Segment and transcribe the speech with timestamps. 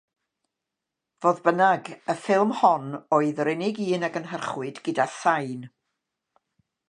[1.25, 5.63] Fodd bynnag, y ffilm hon oedd yr unig un a gynhyrchwyd gyda sain.